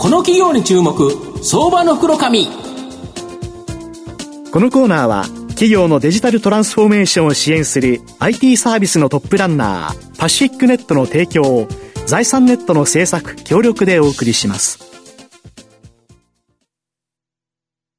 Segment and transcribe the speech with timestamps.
[0.00, 1.12] この企業に注目
[1.44, 2.52] 相場の袋紙こ
[4.58, 11.68] のコーナーは企業のデジタルトランスフォーメーションを支援する IT サービスのトップランナーパシフィックネットの提供を
[12.06, 14.78] 財産ネットの制作協力でお送りします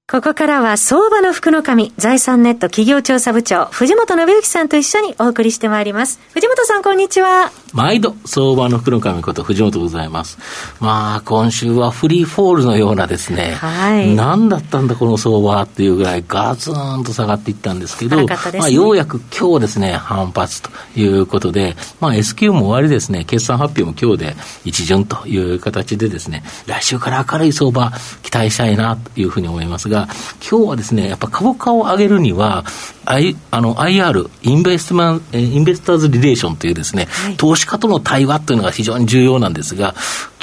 [0.10, 6.20] ここからは相場の福の神、財産ネット企業調査部長、藤本信之さんと一緒にお送りしてまいります。
[6.34, 7.50] 藤本さん、こんにちは。
[7.74, 10.38] 毎度、相場の福の神こと藤本でございます。
[10.80, 14.14] まあ、今週はフリーフォールのようなですね、はい。
[14.16, 18.26] 何だったんだこの相場っていうぐらいガツンと下がっていったんですけど、ね、
[18.58, 24.36] まあ、ようやく今日ですね、反発ということで、まあ、S q も終わりですね、決算発表も今日で
[24.66, 27.92] 一巡という形でですね、来週から明るい相場
[28.22, 30.08] 期待したいなというふうに思いますが、
[30.48, 32.66] 今日はですね、やっぱ株価を上げるには、
[33.06, 39.96] I、あの IR、インベストマン、インベスターズリレーションというですね、はい、投資家との対話というのが非常に重要なんですが、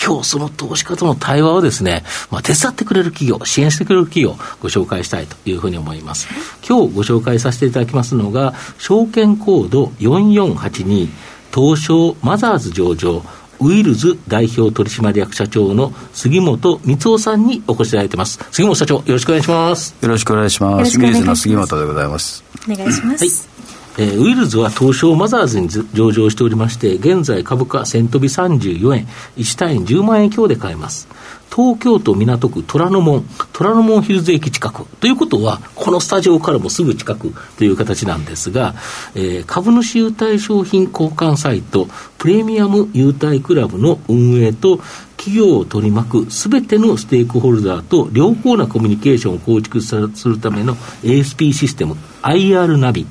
[0.02, 6.28] 今日その投資家との対話をですね、まあ、手伝ってくれる企業、支援してくれる企業をご紹介したいというふうに思います。
[6.66, 11.08] 今日ご紹介させていただきますのが、証券コード4482、
[11.54, 13.22] 東証マザーズ上場、
[13.60, 18.38] ウィルズ代表取締役社長の杉本光夫さんにお越しいただいてます。
[18.52, 19.96] 杉本社長、よろしくお願いします。
[20.00, 20.98] よろしくお願いします。
[20.98, 22.44] ウィルズの杉本でございます。
[22.68, 23.48] お願いします。
[23.48, 23.57] はい
[24.00, 31.08] えー、ウィルズは東証マザーズに上場しておりまして、現在株価1000飛び34円、1単位10万円強で買えます。
[31.50, 34.86] 東京都港区虎ノ門、虎ノ門ヒルズ駅近く。
[35.00, 38.76] ということは、このスタジオからもすぐ近くという形なんですが、
[39.16, 41.88] えー、株主優待商品交換サイト、
[42.18, 44.78] プレミアム優待クラブの運営と、
[45.16, 53.04] 企業を取り巻くすべてのステークホルダーと良好なコミュニケーションを構築するための ASP システム、IR ナビ。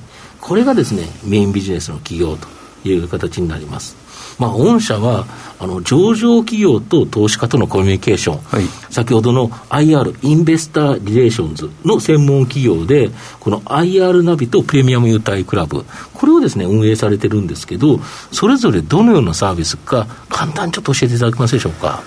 [0.47, 2.47] これがですね、メインビジネスの企業と
[2.87, 3.97] いう形になります。
[4.39, 5.25] まあ、御社は
[5.59, 13.09] あの上場企業と投資家とのコミュニケーション、はい、先ほどの IR、インベスター・リレーションズの専門企業で、
[13.39, 17.99] この IR ナビとプレミアム優待クラブ、これをですね、運営されてるんですけど、
[18.31, 22.03] それぞれどのようなサービスか、簡単にちょっと教えていただけますでしょうか？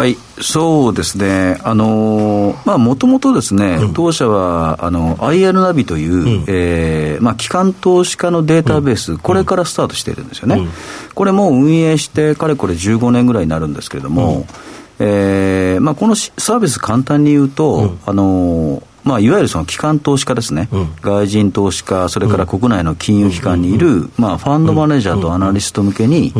[0.00, 10.68] はい、そうですね、あのまあ、もともとですね、うん、当社はあの IR ナビという、うん、えー、まあ、機関投資家のデータベース、うん、これからスタートしているんですよね、うん、
[11.14, 14.44] これも運営して、かれこれ15年ぐらいになるんですけれども、うん、
[14.98, 20.68] えー、まあ、このサービス、簡単に言うと、あのまあ、いわゆるその機関投資家ですね、
[21.00, 26.34] 外人投資家、それから国内の金融機関にいる、まあ、ファンドマネージャーとアナリスト向けに、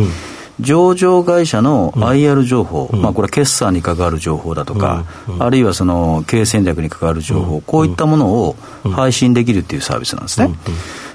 [0.61, 8.57] 上場会社の IR 情報、うん、まあ、これ、決算に関わる情報だとか、うん、あるいはその経営戦略に関わる情報、こういったものを
[8.93, 10.55] 配信できるっていうサービスなんですね。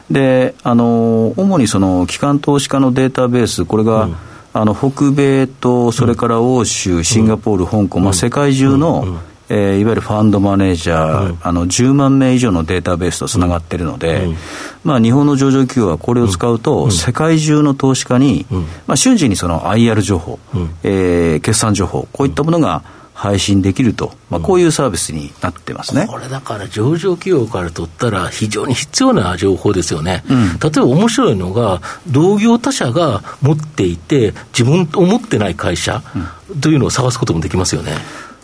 [0.09, 4.09] であの主にその機関投資家のデータベース、これが、
[4.57, 14.35] あの北米と、それから欧州、シンガポール、香港、まあ、世界中の、えー、いわゆるファンドマネージャー、うん、あの10万名以上のデータベースとつながっているので、うん、
[14.85, 18.45] まあ、日本の上場企業はこれを使うと、世界中の投資家に、
[18.87, 22.81] まあ、瞬時にその IR 情報、うん、えー、決算情報、こういったものが
[23.15, 30.23] 配信できると、まあ、こういうサービスになってますね、これだから上場企業から取ったら、非常に必要な情報ですよね、
[30.61, 36.03] 例えば面白いのが、同業他社が持っていて、自分と思ってない会社
[36.61, 37.93] というのを探すこともできますよね。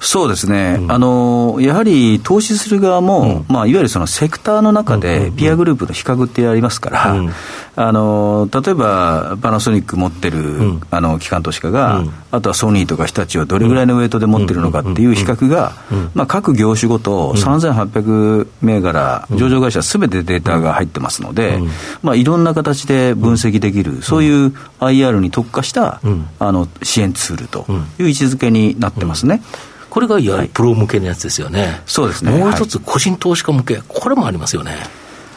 [0.02, 7.30] そうですね、うん、あのやはり投資する側も、うん、まあ、いわゆるそのセクターの中で、ピアグループの比較ってありますから、うん、
[7.76, 15.74] あの例えばパナソニック持ってる、あの機関投資家が、あとはソニーとか日立はどれぐらいのウェイトで持ってるのかっていう比較が、
[16.16, 21.60] まあ、各業種ごと3800銘柄、上場会社すべてデータが入ってますので、
[22.02, 24.48] まあ、いろんな形で分析できる、そういう
[24.80, 26.02] IR に特化した、
[26.40, 27.66] あの支援ツールと
[28.00, 29.44] いう位置づけになってますね。
[29.92, 31.62] これがいわゆるプロ向けのやつですよね。
[31.62, 32.32] はい、そうですね。
[32.32, 34.78] もう一つ、個人投資家向け、これもありますよね。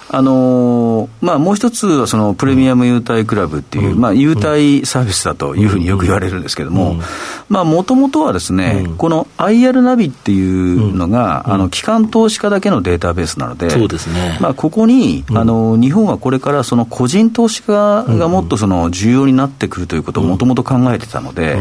[0.08, 6.96] あのー、まあ、もう一つはそのプレミアム優待クラブっていう、うん、まあ、優待サービスだというふうによく言われるんですけれども、
[7.48, 14.38] もともとはですね、うん、この IR ナビっていうのが、うん、あの機関投資家だけのデータベースなので、そうですね。
[14.40, 21.58] まあ、ここに、あの日本はこれからその個人投資家がもっとその重要になってくるということをもともと考えてたので、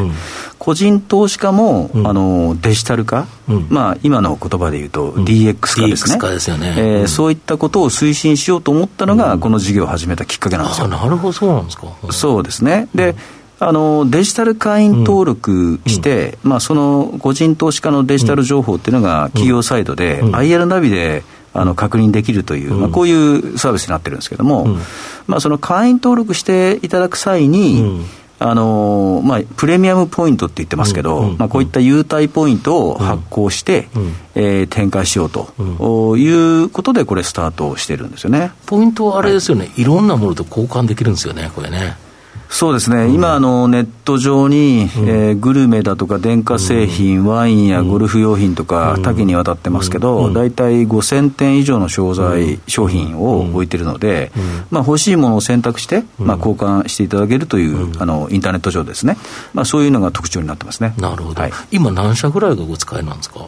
[0.58, 3.28] 個人投資家も、あのデジタル化、
[3.70, 6.16] まあ、今の言葉で言うと DX 化ですね。
[6.16, 10.88] DX 化ですよね、えーそういったことを推進しようと思ったのが、この事業を始めたきっかけなんですよ。
[10.88, 11.88] なるほど、そうなんですか。
[12.12, 12.88] そうですね。
[12.96, 13.16] で、
[13.66, 21.24] あのデジタル会員登録して、うん、まあ、その個人投資家のデジタル情報っていうのが企業サイドで、うん、IR ナビで
[21.54, 24.68] あの確認できるという、まあ、こういうサービスになってるんですけども、
[25.28, 28.06] まあ、その会員登録していただく際に、
[28.40, 36.28] あのまあ、プレミアムポイントって言ってますけど、まあ、こういった優待ポイントを発行して、うん、えー、展開しようと、うん、い
[36.64, 38.52] うことで、これ、スタートしてるんですよね。
[38.66, 41.96] ポイントはあれですよね、はい、いろんなものと交換できるんですよね、これね。
[42.54, 54.32] そうですね、うん、今あの、ネット上に、うん、えー、グルメだとか電化製品、うん、ワインやゴルフ用品とか、多岐にわたってますけど、大体5000点以上の商材、商品を置いてるので、
[54.70, 59.18] まあ、欲しいものを選択して、まあ、交換していただけるという、あのインターネット上ですね、
[59.56, 60.94] まあ、そういうのが特徴になってますね。
[61.00, 63.48] なるほど、はい、今、何社ぐらいがお使いなんですか？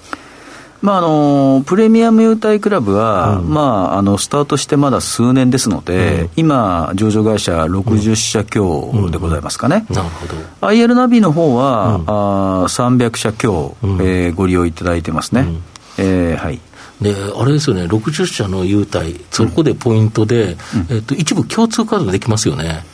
[0.86, 10.36] まあ、あのプレミアム優待クラブは、うん、まあ、あのスタートしてまだ数年ですので、うん、今、上場会社60社強でございますかね、なるほど。
[10.68, 15.42] IR ナビの方は、うん、あ300社強、うん、えー、ご利用いただいてますね。
[15.42, 15.64] うん、
[15.98, 16.60] えー、はい。
[17.02, 20.56] であれですよね、60社の優待、そこでポイントで、
[20.92, 22.86] えっと、一部共通カードができますよね。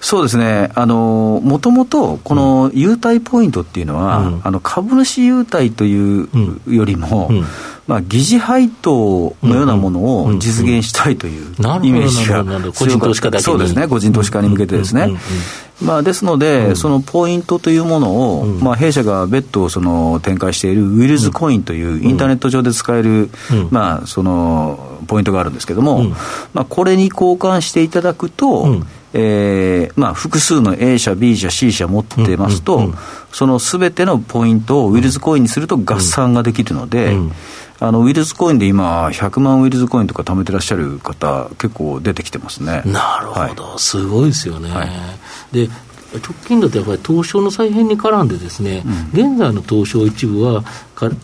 [0.00, 6.28] そうですね、もともとこの優待ポイントっていうのは、うん、あの株主優待という
[6.68, 7.36] よりも、うん。
[7.38, 7.44] うん、
[7.88, 15.18] まあ、疑似配当のようなものを実現したいというイメージが個人投資家だけそうですね、個人投資家に向けてですね。
[15.80, 23.30] まあ、ですので、そのポイントというものを、まあ、弊社が別途その展開しているウィルズコインというインターネット上で使える、
[23.70, 26.10] まあ、そのポイントがあるんですけれども、
[26.52, 28.82] まあ、これに交換していただくと、
[29.14, 32.96] えーまあ、複数の A 社、B 社、C 社持ってますと、うんうんうん、
[33.32, 37.32] そのすべてのポイントをウィルズコインにすると合算ができるので、うんうん、
[37.80, 42.82] あのウィルズコインで今、100万ウィルズコインとか貯めてらっしゃる方、結構出てきてますね。
[42.84, 44.70] なるほど、はい、すごいですよね。
[44.70, 44.88] はい、
[45.52, 45.68] で
[46.16, 48.82] 直近だとやっぱり東証の再編に絡んでですね、
[49.12, 50.64] うん、現在の東証一部は、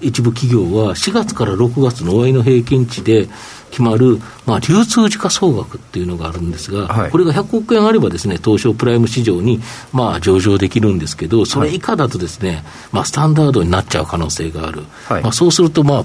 [0.00, 3.28] 一部企業は4月から6月の終値の平均値で、
[3.74, 9.60] 決まる、まあ、流通時価総額っていうのがあるんですが、はい、これが100億円あればですね、東証プライム市場に、
[9.92, 14.84] まあ、上場できるんですけど、それ以下だとですね、まあ、スタンダードになっちゃう可能性がある。
[15.08, 16.04] はい、まあ、そうすると、まあ、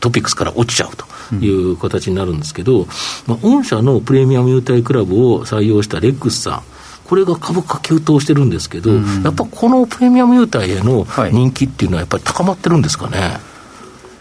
[0.00, 0.90] トピックスから落ちちゃう
[1.30, 2.86] という形になるんですけど、うん、
[3.26, 6.62] まあ、御社のプレミアム優待クラブを採用したレックスさん、
[7.08, 13.38] これが株価急騰してるんですけど、うん、やっぱこのプレミアム優待への人気っていうのは、やっぱり高まってるんですかね？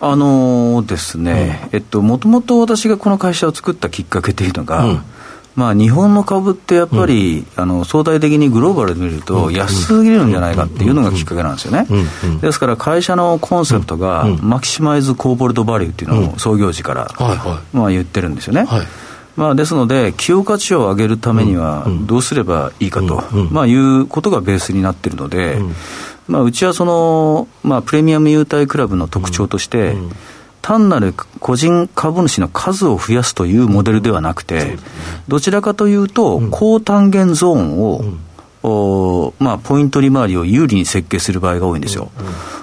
[0.06, 5.02] はいあのー、ですね、うん、えっと、もともと私がこの会社を作ったきっかけというのが、うん、
[5.56, 11.88] まあ、日本の株ってやっぱり、うん、あの相対的にグローバルで見ると安すぎるんじゃないかっていうのがきっかけなんですよね。
[12.40, 17.08] ですから会社のコンセプトが、マキシマイズコーポレートバリューっていうのを創業時から、
[17.74, 18.66] まあ、言ってるんですよね。
[18.66, 18.88] はい。
[19.36, 25.60] まあ、ですので、企業価値を上げるためにはどうすればいいかと、まあ、いうことがベースになっているので、
[26.28, 30.04] まあ、うちはその、まあ、プレミアム優待クラブの特徴として、うん。
[30.06, 30.12] うん、
[30.62, 34.78] 単なる個人株主の数を増やすというモデルではなくて、ね、
[35.28, 38.04] どちらかというと、高単元ゾーンを、
[38.64, 42.10] おまあ、ポイント利回りを有利に設計する場合が多いんですよ。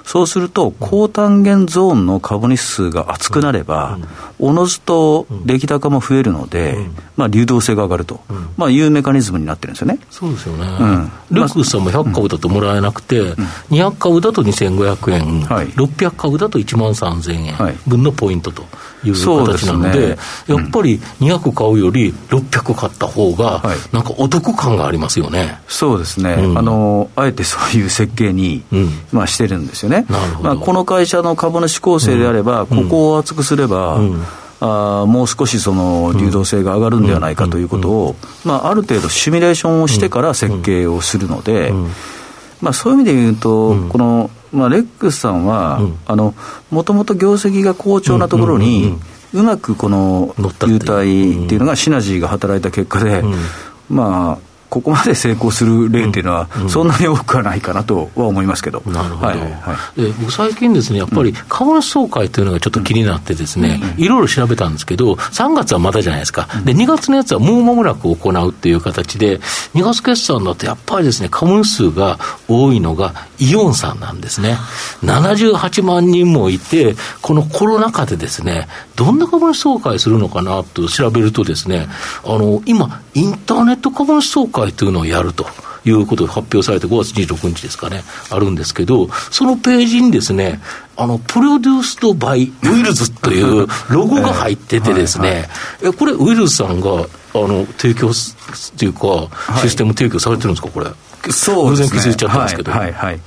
[0.05, 3.99] そうすると、高単元ゾーンの株主数が厚くなれば、
[4.39, 6.77] おのずと出来高も増えるので、
[7.17, 8.21] まあ、流動性が上がると、
[8.57, 9.99] まあ、いうメカニズムになってるんですよね。
[10.11, 10.67] そうですよね。
[10.81, 13.35] うん、ルックスさんも100株だともらえなくて、うん、
[13.71, 18.65] 200株だと2500円、はい、600株だと1万3000円分のポイントと。
[19.05, 20.17] いう形なので、
[20.47, 23.63] やっぱり200買うより600買った方が、
[23.93, 25.61] なんかお得感がありますよね。
[25.69, 29.92] そうですね、うん、あのあえてそういう設計に、うん、まあ、してるんですよね。
[30.43, 34.01] まあ、この会社の株主構成であれば、ここを厚くすれば、
[34.61, 41.73] あもう少しその流動性が上がるんではないかということを、まあ、ある程度シミュレーションをしてから設計をするので、
[42.61, 45.81] まあ、そういう意味で言うと、このまあ、レックスさんは、
[46.71, 48.99] もともと業績が好調なところに、
[49.33, 50.87] うまくこの優待
[51.47, 53.25] っていうのがシナジーが働いた結果で、
[53.89, 58.83] まあ、ここまで成功する例っていうのは、そんなに多くはないかなとは思いますけど。
[58.87, 59.27] なるほど。
[59.27, 66.49] はいはい、で僕最近ですね、やっぱり株主総会というのがちょっと気になってですね、いろいろ調べたんですけど、3月はまだじゃないですか。
[66.65, 69.41] で、2月のやつはもう間もなく行うっていう形で、
[69.75, 74.57] 2月決算だとやっぱりですね、株主数が多いのがイオンさんなんですね。
[75.05, 81.89] 78万人もいて、このコロナ禍でですね、どんな株主総会するのかなと調べるとですね、
[82.25, 85.47] あの、今、インターネット株主総会会というのをやると。
[85.85, 90.61] いうことが発表されて5月26日ですかね、あるんですけど、そのページにですね、
[90.97, 95.49] あの、プロデュースドバイウィルズという ロゴが入っててですね、
[95.83, 96.99] えこれ、ウィルズさんが、あ
[97.35, 98.13] の、提供っ
[98.77, 99.27] ていうか、
[99.61, 100.87] システム提供されてるんですか、これ。
[101.33, 102.01] そうですね。
[102.01, 102.71] 気づいちゃったんですけど。
[102.71, 103.21] はい、はい、はい。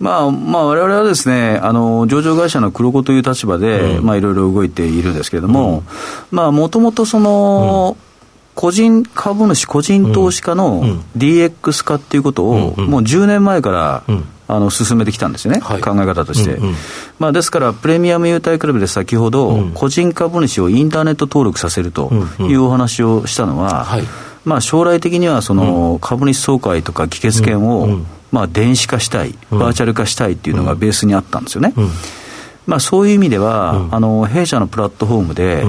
[0.00, 5.82] まあ、まあ、我々はですね、あの、上場会社の黒子という立場で、うん、まあ、いろいろ動いているんですけれども、
[6.32, 8.03] もともとその、うん
[8.54, 10.84] 個人株主、個人投資家の
[11.16, 14.04] DX 化っていうことを、もう10年前から、
[14.46, 16.54] あの進めてきたんですよね、はい、考え方として。
[16.54, 16.74] うんうん、
[17.18, 24.04] まあ、ですから、プレミアム優待クラブで先ほど、個人株主をインターネット登録させるというお話をしたのは、はい、
[24.44, 28.00] まあ、将来的にはその株主総会とか議決権を、
[28.32, 31.72] まあ、電子化したい、バーチャル化したいっていうのがベースにあったんですよね。
[32.66, 35.64] まあ、そういう意味では、あの弊社のプラットフォームで、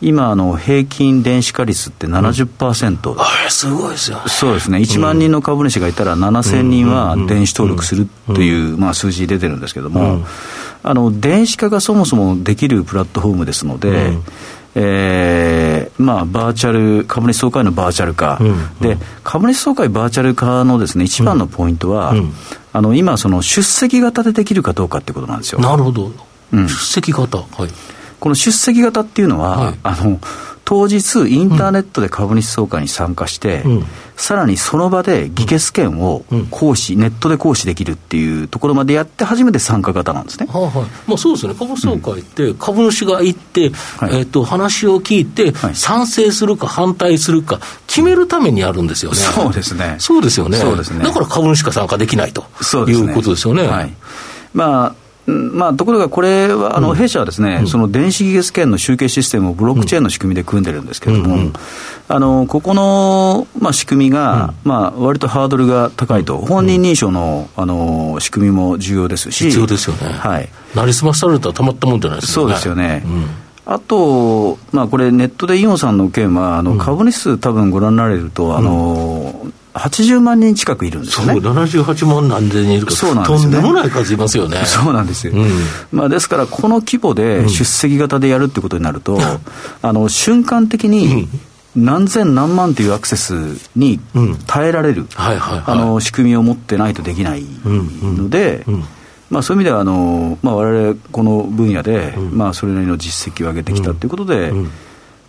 [0.00, 10.24] 今あの、平均電子化率って70%、うん、あれ、すごいですよ、ね、そうですね、1万人の株主がいたら、7000人は電子登録するという、まあ、数字出てるんですけども、
[10.84, 14.12] あの電子化がそもそもできるプラットフォームですので、
[14.74, 18.46] えーまあ、バーチャル、株主総会のバーチャル化、うん。
[18.48, 22.32] うん、で株主総会バーチャル化のです、ね、一番のポイントは、うん、
[22.72, 25.58] あの今、その出席型でできるかどうかってことなんですよ。
[25.58, 26.12] なるほど、
[26.52, 27.68] うん、出席型、はい
[28.20, 30.18] この出席型っていうのは、はい、あの
[30.68, 33.84] 当日、インターネットで株主総会に参加して、うん、
[34.16, 40.46] さらにその場で議決権を行使、うん、ネットで行使できるっていうところまでやって初めて参加型なんですね。
[40.46, 49.16] はあはいまあ、そうですね、株主総会って株主が行って、うん、えーと、話を聞いて、はい、賛成するか反対するか決めるためにやるんですよね。
[49.16, 49.96] そうですね。
[49.98, 50.58] そうですよね。
[50.58, 51.02] そうですね。
[51.02, 52.42] だから株主が参加できないと
[52.86, 53.66] いうことですよね。
[53.66, 53.94] はい
[54.52, 61.52] まあまあ、ところがこれは、あの弊社はですね、うん、その電子技術権の集計システムをブロックチェーンの仕組みで組んでるんですけれども、
[62.08, 64.70] あのここの、まあ、仕組みが、うん。
[64.70, 73.04] まあ割とハードルが高いと、本人認証のあの仕組みも重要ですし、必要ですよね、はい、なりすまされたらたまったもんじゃないですか、ね、そうですよね。
[73.66, 79.46] あと、まあ、これ、ネットでイオンさんの件は、あの株主数、多分ご覧になられると、あの
[79.78, 81.40] 80万人近くいるんですよね。
[81.40, 84.64] そう、78万何千人いるかそうなんです、ね、とんでもない数いますよね。
[84.66, 85.32] そうなんですよ。
[85.34, 85.50] うん、
[85.92, 89.22] まあ、ですから、この規模で出席型でやるってことになると、うん、
[89.82, 91.28] あの瞬間的に、
[91.76, 93.34] 何千何万というアクセス
[93.76, 94.00] に
[94.46, 97.44] 耐えられる、あの仕組みを持ってないとできない
[98.02, 98.64] ので、
[99.30, 104.52] まあ、そういう意味ではあの、まあ、我々この分野で、まあ、それなりの実績を上げてきたということで、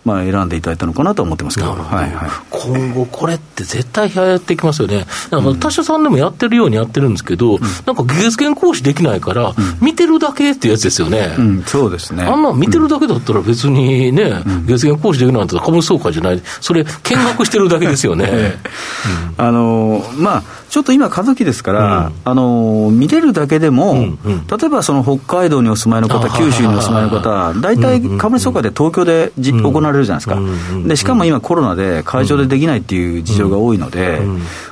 [0.04, 12.24] まあ、選んでいただいたのかなと思ってますけど、はいはい、今後、これって絶対やってきますよね、なんか他社さんでもやってるようにやってるんですけど、うん、なんか月限行使できないから、見てるだけってやつですよね、うん、そうですね。
[12.24, 18.58] あんな見てるだけだったら、別にね、月限行使できないんだったら株主総会じゃない、それ、見学してるだけですよね。
[19.36, 30.40] あのまあちょっと今、過渡期ですから、うん、あの見れるだけでも、うんうん、例えばその北海道にお住まいの方、九州にお住まいの方、大体株主総会で東京でじ、行われるじゃないですか、
[30.86, 34.20] でしかも今、コロナで会場でできないっていう事情が多いので、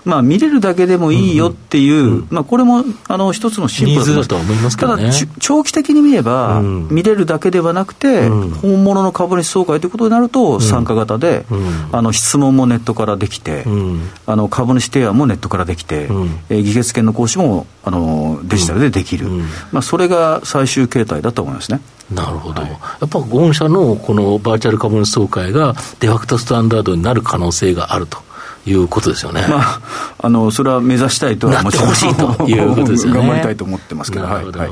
[0.05, 4.99] まあ、見れるだけでもいいよっていう、まあ、これもあの一つのシンプルだと思いますただ、
[5.41, 11.45] 長期的に見れば、見れるだけではなくて、本物の株主総会ということになると、参加型で、
[11.93, 13.65] あの質問もネットからできて、
[14.27, 19.41] あの株主提案もネットからできて、て、うん、えー、議決権の行使もあのデジタルでできる、うん、
[19.73, 21.81] まあ、それが最終形態だと思いますね。
[22.11, 28.27] なるほど、はい、やっぱ御社のこのバーチャル株主総会がデファクトスタンダードになる可能性があると。
[28.67, 29.47] いうことですよね。
[29.49, 29.81] まあ、
[30.19, 31.95] あの、それは目指したいとはもちろん。
[31.95, 33.21] しいということですよね。
[33.21, 34.27] 頑張りたいと思ってますけど。
[34.27, 34.61] なるほど。
[34.61, 34.71] はい。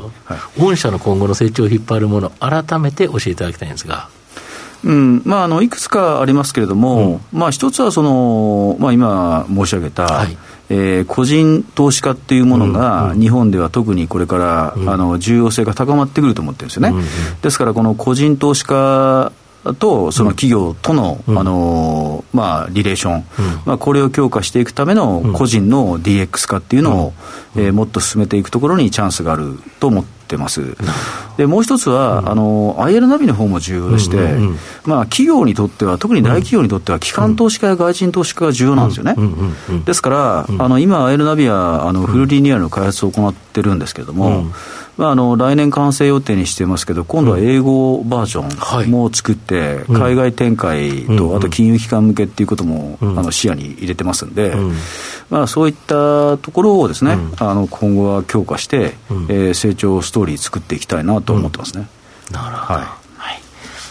[0.59, 4.09] 御社の今後の成長を引っ張るもの、改めて教えていただきたいんですが。
[4.85, 10.37] うんまあ、あのいくつかありますけれども、うん、まあ、一つはその、まあ、今申し上げた、はい、
[10.69, 17.05] えー、個人投資家っていうものが、日本では特にこれから、うん、あの重要性が高まってくると思ってるんですよね。
[17.43, 19.33] ですから、この個人投資家
[19.75, 23.25] とその企業との,、あのまあ、リレーション、
[23.65, 27.13] まあ、これを強化していくための個人の DX 化っていうのを、
[27.57, 30.77] えー、もっと進めていくところにチャンスがあると思ってます。
[31.37, 39.17] でもう一つは、うん、あの IL ナビの方も重要でして、うんうんうん、まあ、企業にとっては、特に大企業にとっては、機関投資家や外人投資家が重要なんですよね。
[39.85, 44.47] ですから、あの今、IL ナビはあのフルリニューアルの開発を行ってるんですけれども、
[44.97, 54.55] まあ、あの来年完成予定にしてますけど、今度は英語バージョンも作って、海外展開と、あと金融機関向けっていうことも、あの視野に入れてますんで、
[55.29, 58.95] まあ、そういったところをですね、あの今後は強化して、
[59.29, 61.89] えー、成長ストーリー作っていきたいなと思ってますね。
[62.31, 63.06] なるほど、はい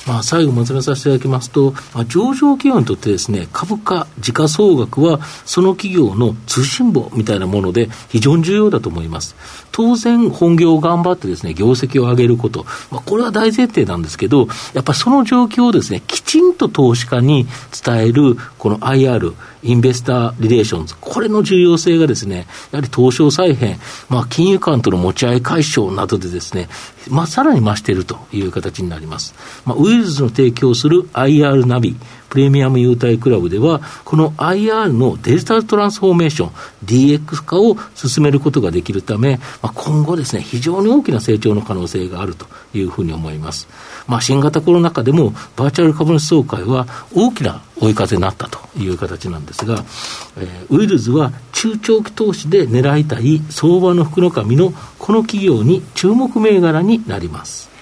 [0.06, 9.36] まあ、最後まとめさせていただきますと、まあ、上場企業にとってですね、株価、時価総額は、その企業の通信簿みたいなもので非常に重要だと思います。
[9.72, 17.48] 当然、本業を頑張ってですね、業績を上げること、まあ、これは大前提なんですけど、やっぱりその状況をですね、きちんと投資家に
[17.84, 19.34] 伝える、この IR、
[19.64, 26.70] インベスターリレーションズ、これの重要性がですね、やはり東証再編、まあ、金融間との持ち合い解消などでですね、
[27.10, 29.34] まあ、さらに増しているという形になります。
[29.66, 31.96] まあ、ルスの提供する IR ナビ、
[32.30, 36.50] プレミアム優待クラブでは、この IR のデジタルトランスフォーメーション、
[36.86, 43.68] DX 化を進めることができるため、まあ、今後ですね、非常に大きな成長の可能性があるというふうに思います。
[44.08, 49.86] まあ、新型コロナ禍でも、バーチャル株主総会は大きな追い風になったという形なんですが、
[50.38, 57.75] えー、ウィルズは中長期投資で狙いたい相場の福の神のこの企業に注目銘柄になります。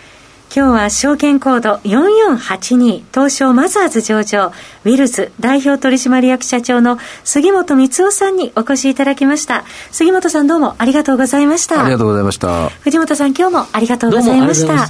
[0.55, 4.51] 今日は証券コード4482東証マザーズ上場
[4.85, 9.63] ウィルズ代表取締役社長の杉本光夫さんにお越しいただきました。
[9.91, 11.81] 杉本さんどうもありがとうございました。
[11.81, 12.69] ありがとうございました。
[12.69, 14.85] 藤本さん今日もありがとうございました。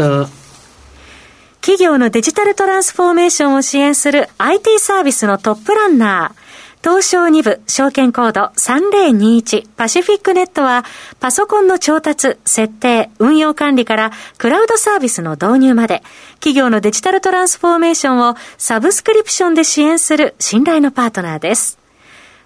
[1.61, 6.42] 企業のデジタルトランスフォーメーションを支援する IT サービスのトップランナー
[6.83, 10.83] 東証2部証券コード3021パシフィックネットは
[11.21, 16.03] パソコンの調達、設定、運用管理からクラウドサービスの導入まで
[16.35, 21.79] 企業のデジタルトランスフォーメーションをサブスクリプションで支援する信頼のパートナーです。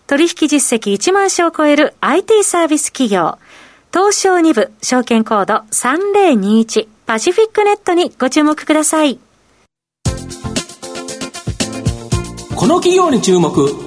[0.06, 3.40] 取引実績1万社を超える IT サービス企業
[3.92, 9.20] 東証2部証券コード3021パシフィックネットにご注目ください。
[12.56, 13.87] この企業に注目